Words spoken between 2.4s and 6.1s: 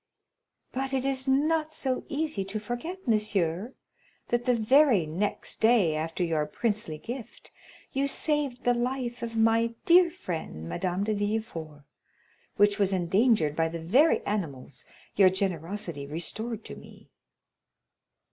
to forget, monsieur, that the very next day